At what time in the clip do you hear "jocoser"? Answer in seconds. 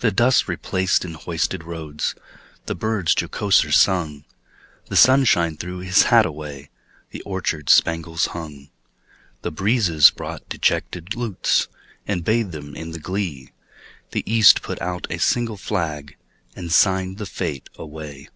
3.14-3.72